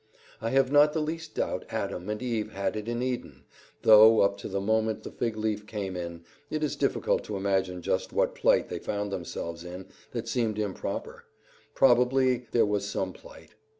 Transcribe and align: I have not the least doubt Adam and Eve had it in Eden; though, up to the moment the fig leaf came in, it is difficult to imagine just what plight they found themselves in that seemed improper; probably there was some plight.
I 0.41 0.49
have 0.49 0.71
not 0.71 0.93
the 0.93 0.99
least 0.99 1.35
doubt 1.35 1.63
Adam 1.69 2.09
and 2.09 2.23
Eve 2.23 2.53
had 2.53 2.75
it 2.75 2.87
in 2.87 3.03
Eden; 3.03 3.43
though, 3.83 4.21
up 4.21 4.35
to 4.39 4.47
the 4.47 4.59
moment 4.59 5.03
the 5.03 5.11
fig 5.11 5.37
leaf 5.37 5.67
came 5.67 5.95
in, 5.95 6.23
it 6.49 6.63
is 6.63 6.75
difficult 6.75 7.23
to 7.25 7.37
imagine 7.37 7.83
just 7.83 8.11
what 8.11 8.33
plight 8.33 8.67
they 8.69 8.79
found 8.79 9.11
themselves 9.11 9.63
in 9.63 9.85
that 10.11 10.27
seemed 10.27 10.57
improper; 10.57 11.25
probably 11.75 12.47
there 12.49 12.65
was 12.65 12.89
some 12.89 13.13
plight. 13.13 13.53